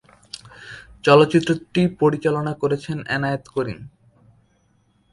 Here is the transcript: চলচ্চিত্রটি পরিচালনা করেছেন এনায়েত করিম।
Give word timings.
চলচ্চিত্রটি 1.05 1.81
পরিচালনা 2.01 2.53
করেছেন 2.61 2.97
এনায়েত 3.15 3.43
করিম। 3.55 3.79